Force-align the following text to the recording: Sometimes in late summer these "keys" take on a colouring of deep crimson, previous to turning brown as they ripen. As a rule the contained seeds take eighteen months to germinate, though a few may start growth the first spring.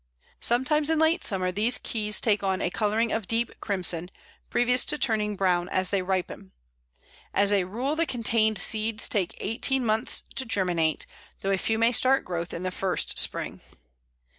Sometimes 0.39 0.89
in 0.89 0.97
late 0.97 1.23
summer 1.23 1.51
these 1.51 1.77
"keys" 1.77 2.19
take 2.19 2.41
on 2.41 2.59
a 2.59 2.71
colouring 2.71 3.11
of 3.11 3.27
deep 3.27 3.51
crimson, 3.61 4.09
previous 4.49 4.83
to 4.85 4.97
turning 4.97 5.35
brown 5.35 5.69
as 5.69 5.91
they 5.91 6.01
ripen. 6.01 6.53
As 7.35 7.53
a 7.53 7.65
rule 7.65 7.95
the 7.95 8.07
contained 8.07 8.57
seeds 8.57 9.07
take 9.07 9.37
eighteen 9.39 9.85
months 9.85 10.23
to 10.33 10.43
germinate, 10.43 11.05
though 11.41 11.51
a 11.51 11.57
few 11.59 11.77
may 11.77 11.91
start 11.91 12.25
growth 12.25 12.49
the 12.49 12.71
first 12.71 13.19
spring. 13.19 13.61